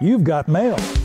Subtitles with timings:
[0.00, 0.97] You've got mail.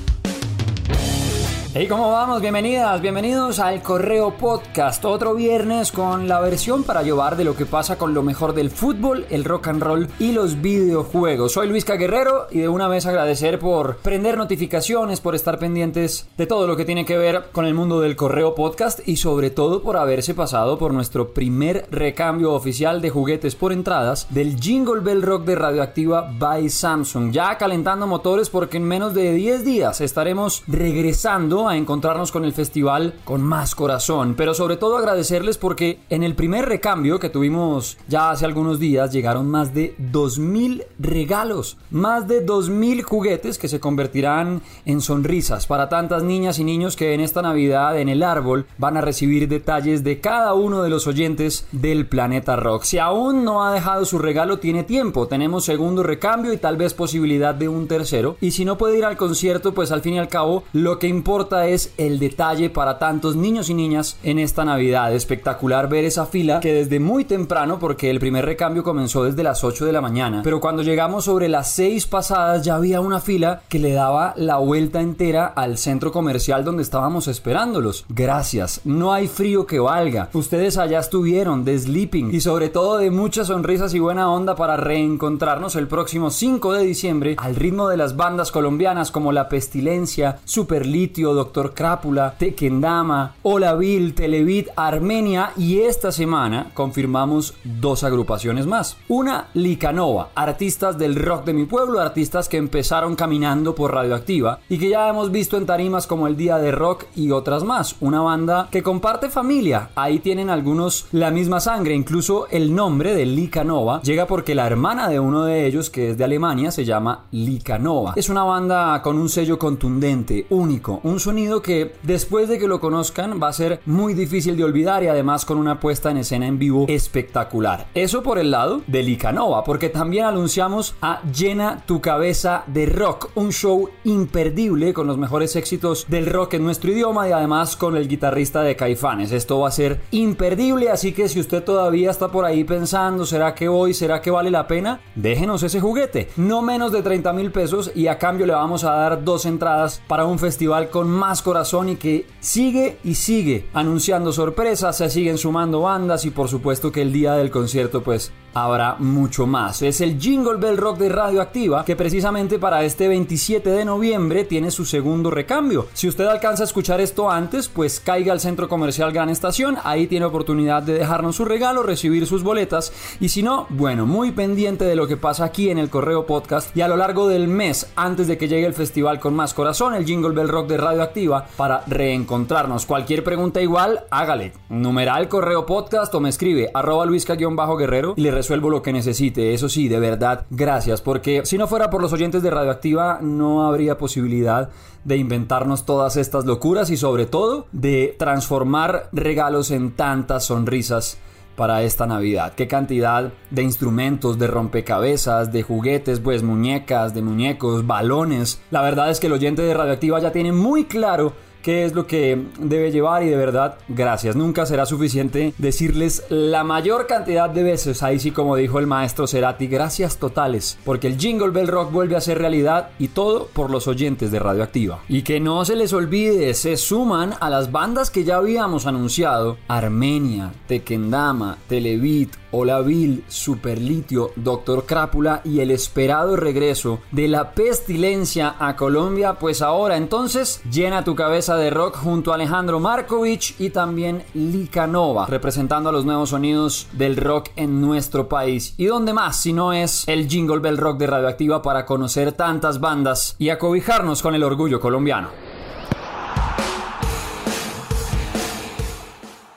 [1.75, 2.39] Hey, ¿cómo vamos?
[2.39, 5.03] Bienvenidas, bienvenidos al Correo Podcast.
[5.05, 8.69] Otro viernes con la versión para llevar de lo que pasa con lo mejor del
[8.69, 11.53] fútbol, el rock and roll y los videojuegos.
[11.53, 16.45] Soy Luis Guerrero y de una vez agradecer por prender notificaciones, por estar pendientes de
[16.45, 19.81] todo lo que tiene que ver con el mundo del Correo Podcast y sobre todo
[19.81, 25.23] por haberse pasado por nuestro primer recambio oficial de juguetes por entradas del Jingle Bell
[25.23, 27.31] Rock de Radioactiva by Samsung.
[27.31, 32.53] Ya calentando motores porque en menos de 10 días estaremos regresando a encontrarnos con el
[32.53, 37.97] festival con más corazón, pero sobre todo agradecerles porque en el primer recambio que tuvimos
[38.07, 43.79] ya hace algunos días llegaron más de 2.000 regalos, más de 2.000 juguetes que se
[43.79, 48.65] convertirán en sonrisas para tantas niñas y niños que en esta Navidad en el árbol
[48.77, 52.83] van a recibir detalles de cada uno de los oyentes del planeta rock.
[52.83, 56.93] Si aún no ha dejado su regalo, tiene tiempo, tenemos segundo recambio y tal vez
[56.93, 60.19] posibilidad de un tercero, y si no puede ir al concierto, pues al fin y
[60.19, 64.65] al cabo lo que importa es el detalle para tantos niños y niñas en esta
[64.65, 65.13] Navidad.
[65.13, 69.63] Espectacular ver esa fila que desde muy temprano, porque el primer recambio comenzó desde las
[69.63, 73.61] 8 de la mañana, pero cuando llegamos sobre las 6 pasadas ya había una fila
[73.69, 78.05] que le daba la vuelta entera al centro comercial donde estábamos esperándolos.
[78.09, 80.29] Gracias, no hay frío que valga.
[80.33, 84.77] Ustedes allá estuvieron de sleeping y sobre todo de muchas sonrisas y buena onda para
[84.77, 90.39] reencontrarnos el próximo 5 de diciembre al ritmo de las bandas colombianas como La Pestilencia,
[90.45, 98.95] Superlitio, Doctor Crápula, Tequendama, Olavil, Televit, Armenia y esta semana confirmamos dos agrupaciones más.
[99.09, 104.77] Una, Licanova, artistas del rock de mi pueblo, artistas que empezaron caminando por Radioactiva y
[104.77, 107.97] que ya hemos visto en tarimas como el Día de Rock y otras más.
[107.99, 113.25] Una banda que comparte familia, ahí tienen algunos la misma sangre, incluso el nombre de
[113.25, 117.25] Licanova llega porque la hermana de uno de ellos, que es de Alemania, se llama
[117.31, 118.13] Licanova.
[118.15, 122.79] Es una banda con un sello contundente, único, un sonido que después de que lo
[122.79, 126.45] conozcan va a ser muy difícil de olvidar y además con una puesta en escena
[126.45, 127.87] en vivo espectacular.
[127.95, 133.31] Eso por el lado de Licanova, porque también anunciamos a Llena tu cabeza de rock,
[133.33, 137.97] un show imperdible con los mejores éxitos del rock en nuestro idioma y además con
[137.97, 139.31] el guitarrista de Caifanes.
[139.31, 143.55] Esto va a ser imperdible, así que si usted todavía está por ahí pensando, ¿será
[143.55, 143.95] que hoy?
[143.95, 145.01] ¿Será que vale la pena?
[145.15, 148.91] Déjenos ese juguete, no menos de 30 mil pesos y a cambio le vamos a
[148.91, 154.33] dar dos entradas para un festival con más corazón y que sigue y sigue anunciando
[154.33, 158.95] sorpresas, se siguen sumando bandas y por supuesto que el día del concierto pues habrá
[158.99, 159.81] mucho más.
[159.81, 164.71] Es el Jingle Bell Rock de Radioactiva que precisamente para este 27 de noviembre tiene
[164.71, 165.87] su segundo recambio.
[165.93, 170.07] Si usted alcanza a escuchar esto antes, pues caiga al centro comercial Gran Estación, ahí
[170.07, 174.85] tiene oportunidad de dejarnos su regalo, recibir sus boletas y si no, bueno, muy pendiente
[174.85, 177.91] de lo que pasa aquí en el Correo Podcast y a lo largo del mes
[177.95, 181.47] antes de que llegue el festival con más corazón, el Jingle Bell Rock de Radioactiva
[181.57, 182.85] para reencontrarnos.
[182.85, 184.53] Cualquier pregunta igual, hágale.
[184.69, 189.53] Numeral Correo Podcast o me escribe arroba luisca-guerrero y le resuelvo lo que necesite.
[189.53, 193.65] Eso sí, de verdad, gracias, porque si no fuera por los oyentes de Radioactiva, no
[193.65, 194.69] habría posibilidad
[195.05, 201.17] de inventarnos todas estas locuras y sobre todo de transformar regalos en tantas sonrisas
[201.55, 202.51] para esta Navidad.
[202.53, 208.59] Qué cantidad de instrumentos, de rompecabezas, de juguetes, pues muñecas, de muñecos, balones.
[208.71, 211.31] La verdad es que el oyente de Radioactiva ya tiene muy claro
[211.63, 214.35] qué es lo que debe llevar y de verdad, gracias.
[214.35, 219.25] Nunca será suficiente decirles la mayor cantidad de veces, ahí sí como dijo el maestro
[219.25, 223.71] Cerati, gracias totales, porque el Jingle Bell Rock vuelve a ser realidad y todo por
[223.71, 224.99] los oyentes de Radioactiva.
[225.07, 229.57] Y que no se les olvide, se suman a las bandas que ya habíamos anunciado,
[229.67, 238.75] Armenia, Tequendama, Televit, Olavil, Superlitio, Doctor Crápula y el esperado regreso de la pestilencia a
[238.75, 244.23] Colombia, pues ahora entonces llena tu cabeza de rock junto a Alejandro Markovich y también
[244.33, 248.75] Licanova, representando a los nuevos sonidos del rock en nuestro país.
[248.77, 252.79] ¿Y dónde más si no es el Jingle Bell Rock de Radioactiva para conocer tantas
[252.79, 255.52] bandas y acobijarnos con el orgullo colombiano?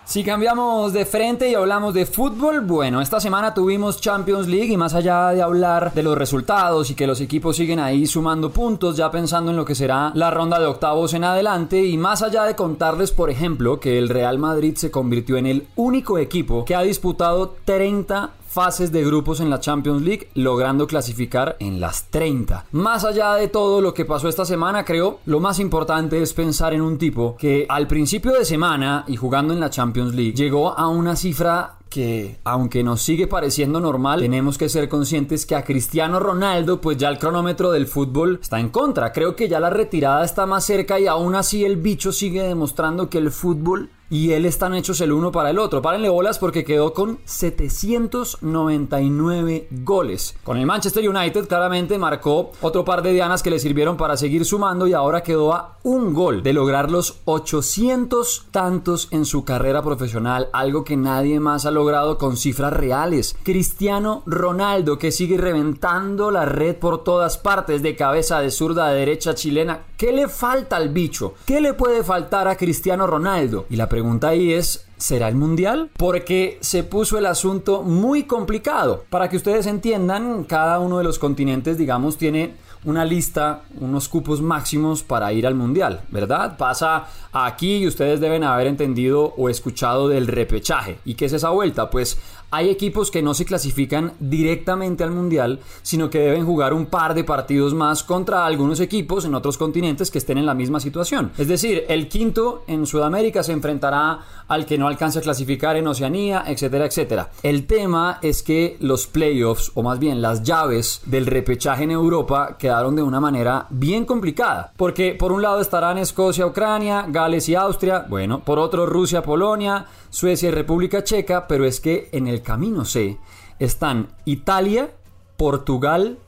[0.07, 4.77] Si cambiamos de frente y hablamos de fútbol, bueno, esta semana tuvimos Champions League y
[4.77, 8.97] más allá de hablar de los resultados y que los equipos siguen ahí sumando puntos,
[8.97, 12.45] ya pensando en lo que será la ronda de octavos en adelante y más allá
[12.45, 16.77] de contarles, por ejemplo, que el Real Madrid se convirtió en el único equipo que
[16.77, 22.65] ha disputado 30 fases de grupos en la Champions League, logrando clasificar en las 30.
[22.73, 26.73] Más allá de todo lo que pasó esta semana, creo, lo más importante es pensar
[26.73, 30.71] en un tipo que al principio de semana y jugando en la Champions League llegó
[30.71, 35.65] a una cifra que aunque nos sigue pareciendo normal, tenemos que ser conscientes que a
[35.65, 39.13] Cristiano Ronaldo pues ya el cronómetro del fútbol está en contra.
[39.13, 43.09] Creo que ya la retirada está más cerca y aún así el bicho sigue demostrando
[43.09, 45.83] que el fútbol y él están hechos el uno para el otro.
[45.83, 50.37] Párenle bolas porque quedó con 799 goles.
[50.45, 54.45] Con el Manchester United claramente marcó otro par de dianas que le sirvieron para seguir
[54.45, 59.83] sumando y ahora quedó a un gol de lograr los 800 tantos en su carrera
[59.83, 63.37] profesional, algo que nadie más ha logrado con cifras reales.
[63.45, 68.99] Cristiano Ronaldo que sigue reventando la red por todas partes, de cabeza, de zurda, de
[68.99, 69.85] derecha chilena.
[69.97, 71.35] ¿Qué le falta al bicho?
[71.45, 73.67] ¿Qué le puede faltar a Cristiano Ronaldo?
[73.71, 75.91] Y la pregunta ahí es, ¿será el Mundial?
[75.97, 79.05] Porque se puso el asunto muy complicado.
[79.11, 82.55] Para que ustedes entiendan, cada uno de los continentes, digamos, tiene
[82.87, 86.57] una lista, unos cupos máximos para ir al mundial, ¿verdad?
[86.57, 90.99] Pasa aquí y ustedes deben haber entendido o escuchado del repechaje.
[91.05, 91.91] ¿Y qué es esa vuelta?
[91.91, 92.19] Pues
[92.51, 97.15] hay equipos que no se clasifican directamente al mundial, sino que deben jugar un par
[97.15, 101.33] de partidos más contra algunos equipos en otros continentes que estén en la misma situación.
[101.39, 105.89] Es decir, el quinto en Sudamérica se enfrentará al que no alcance a clasificar en
[105.89, 107.31] Oceanía, etcétera, etcétera.
[107.43, 112.57] El tema es que los playoffs, o más bien las llaves del repechaje en Europa,
[112.59, 114.73] quedaron de una manera bien complicada.
[114.77, 119.87] Porque por un lado estarán Escocia, Ucrania, Gales y Austria, bueno, por otro Rusia, Polonia,
[120.11, 123.19] Suecia y República Checa, pero es que en el camino C
[123.59, 124.91] están Italia,
[125.37, 126.19] Portugal,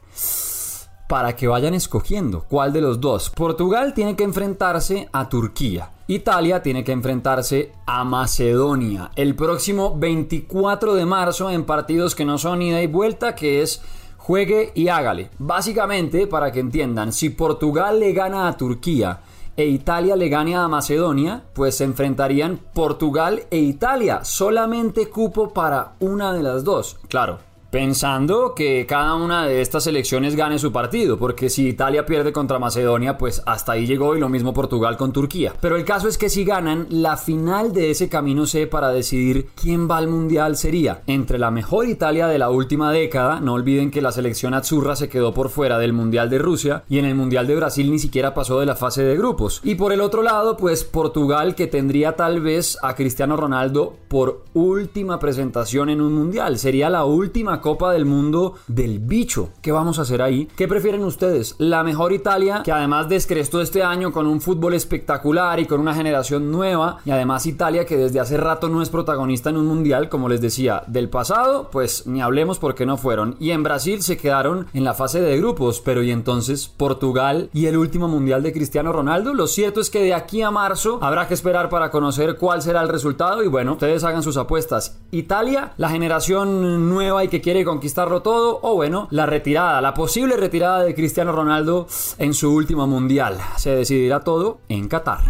[1.09, 3.31] para que vayan escogiendo cuál de los dos.
[3.31, 5.91] Portugal tiene que enfrentarse a Turquía.
[6.07, 12.39] Italia tiene que enfrentarse a Macedonia el próximo 24 de marzo en partidos que no
[12.39, 13.83] son ida y vuelta, que es
[14.17, 15.31] juegue y hágale.
[15.39, 19.21] Básicamente, para que entiendan, si Portugal le gana a Turquía
[19.59, 24.21] e Italia le gane a Macedonia, pues se enfrentarían Portugal e Italia.
[24.23, 26.97] Solamente cupo para una de las dos.
[27.09, 27.41] Claro,
[27.71, 32.59] Pensando que cada una de estas selecciones gane su partido, porque si Italia pierde contra
[32.59, 35.53] Macedonia, pues hasta ahí llegó y lo mismo Portugal con Turquía.
[35.61, 39.51] Pero el caso es que si ganan, la final de ese camino C para decidir
[39.55, 43.91] quién va al Mundial sería entre la mejor Italia de la última década, no olviden
[43.91, 47.17] que la selección azurra se quedó por fuera del Mundial de Rusia y en el
[47.17, 49.61] Mundial de Brasil ni siquiera pasó de la fase de grupos.
[49.63, 54.45] Y por el otro lado, pues Portugal que tendría tal vez a Cristiano Ronaldo por
[54.55, 59.51] última presentación en un Mundial, sería la última Copa del Mundo del bicho.
[59.63, 60.49] ¿Qué vamos a hacer ahí?
[60.57, 61.55] ¿Qué prefieren ustedes?
[61.59, 65.95] La mejor Italia, que además descrestó este año con un fútbol espectacular y con una
[65.95, 70.09] generación nueva, y además Italia que desde hace rato no es protagonista en un mundial,
[70.09, 73.37] como les decía, del pasado, pues ni hablemos porque no fueron.
[73.39, 77.67] Y en Brasil se quedaron en la fase de grupos, pero y entonces Portugal y
[77.67, 79.35] el último mundial de Cristiano Ronaldo.
[79.35, 82.83] Lo cierto es que de aquí a marzo habrá que esperar para conocer cuál será
[82.83, 84.99] el resultado y bueno, ustedes hagan sus apuestas.
[85.11, 90.37] Italia, la generación nueva y que quiere conquistarlo todo, o bueno, la retirada, la posible
[90.37, 91.87] retirada de Cristiano Ronaldo
[92.19, 93.39] en su último mundial.
[93.57, 95.21] Se decidirá todo en Qatar.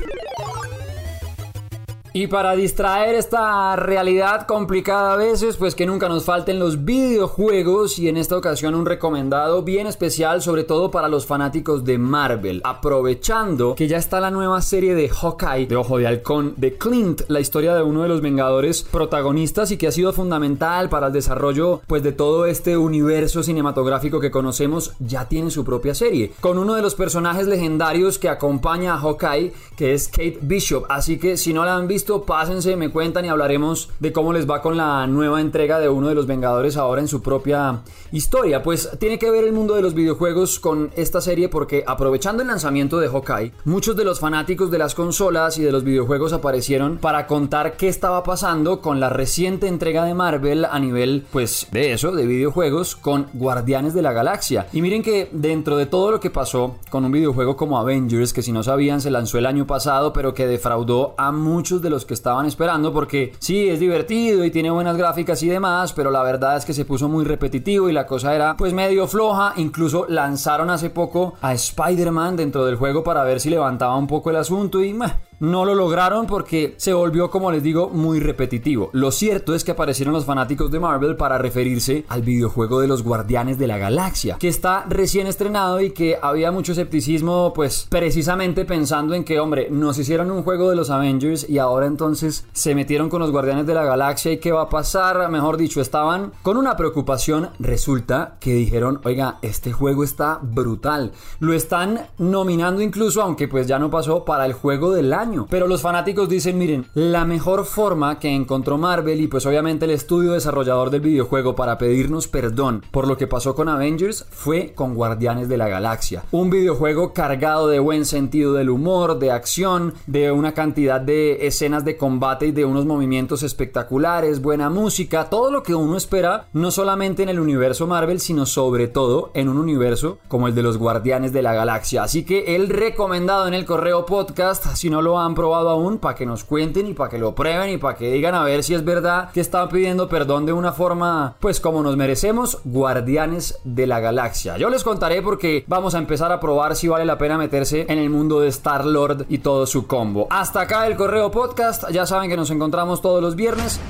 [2.13, 7.99] Y para distraer esta realidad complicada a veces, pues que nunca nos falten los videojuegos
[7.99, 12.63] y en esta ocasión un recomendado bien especial, sobre todo para los fanáticos de Marvel,
[12.65, 17.23] aprovechando que ya está la nueva serie de Hawkeye, de Ojo de Halcón, de Clint,
[17.29, 21.13] la historia de uno de los Vengadores protagonistas y que ha sido fundamental para el
[21.13, 26.59] desarrollo pues de todo este universo cinematográfico que conocemos, ya tiene su propia serie, con
[26.59, 31.37] uno de los personajes legendarios que acompaña a Hawkeye, que es Kate Bishop, así que
[31.37, 34.77] si no la han visto, pásense, me cuentan y hablaremos de cómo les va con
[34.77, 37.81] la nueva entrega de uno de los Vengadores ahora en su propia
[38.13, 38.63] historia.
[38.63, 42.49] Pues tiene que ver el mundo de los videojuegos con esta serie porque aprovechando el
[42.49, 46.99] lanzamiento de Hawkeye, muchos de los fanáticos de las consolas y de los videojuegos aparecieron
[46.99, 51.93] para contar qué estaba pasando con la reciente entrega de Marvel a nivel, pues, de
[51.93, 54.67] eso, de videojuegos, con Guardianes de la Galaxia.
[54.73, 58.43] Y miren que dentro de todo lo que pasó con un videojuego como Avengers, que
[58.43, 62.05] si no sabían se lanzó el año pasado, pero que defraudó a muchos de los
[62.05, 66.23] que estaban esperando porque sí, es divertido y tiene buenas gráficas y demás, pero la
[66.23, 69.53] verdad es que se puso muy repetitivo y la cosa era pues medio floja.
[69.57, 74.31] Incluso lanzaron hace poco a Spider-Man dentro del juego para ver si levantaba un poco
[74.31, 78.91] el asunto y meh, no lo lograron porque se volvió, como les digo, muy repetitivo.
[78.93, 83.03] Lo cierto es que aparecieron los fanáticos de Marvel para referirse al videojuego de los
[83.03, 88.65] Guardianes de la Galaxia, que está recién estrenado y que había mucho escepticismo, pues precisamente
[88.65, 92.75] pensando en que, hombre, nos hicieron un juego de los Avengers y ahora entonces se
[92.75, 96.33] metieron con los Guardianes de la Galaxia y qué va a pasar, mejor dicho, estaban
[96.43, 97.51] con una preocupación.
[97.59, 101.13] Resulta que dijeron, oiga, este juego está brutal.
[101.39, 105.67] Lo están nominando incluso, aunque pues ya no pasó, para el juego del año Pero
[105.67, 110.33] los fanáticos dicen, miren, la mejor forma que encontró Marvel y pues obviamente el estudio
[110.33, 115.49] desarrollador del videojuego para pedirnos perdón por lo que pasó con Avengers fue con Guardianes
[115.49, 116.25] de la Galaxia.
[116.31, 121.85] Un videojuego cargado de buen sentido del humor, de acción, de una cantidad de escenas
[121.85, 126.71] de combate y de unos movimientos espectaculares, buena música, todo lo que uno espera no
[126.71, 130.79] solamente en el universo Marvel, sino sobre todo en un universo como el de los
[130.79, 132.03] Guardianes de la Galaxia.
[132.03, 136.15] Así que el recomendado en el correo podcast, si no lo han probado aún, para
[136.15, 138.75] que nos cuenten y para que lo prueben y para que digan a ver si
[138.75, 143.87] es verdad que están pidiendo perdón de una forma, pues como nos merecemos, Guardianes de
[143.87, 144.57] la Galaxia.
[144.57, 147.99] Yo les contaré porque vamos a empezar a probar si vale la pena meterse en
[147.99, 150.27] el mundo de Star Lord y todo su combo.
[150.31, 153.81] Hasta acá el correo podcast, ya saben que nos encontramos todos los viernes.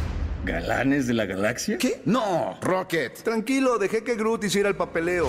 [0.45, 1.77] ¿Galanes de la galaxia?
[1.79, 2.01] ¿Qué?
[2.07, 3.23] No, Rocket.
[3.23, 5.27] Tranquilo, dejé que Groot hiciera el papeleo.